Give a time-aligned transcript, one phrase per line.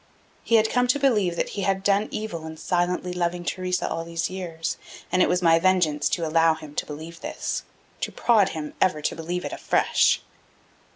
[0.43, 4.03] He had come to believe that he had done evil in silently loving Theresa all
[4.03, 4.77] these years,
[5.11, 7.61] and it was my vengeance to allow him to believe this,
[7.99, 10.23] to prod him ever to believe it afresh.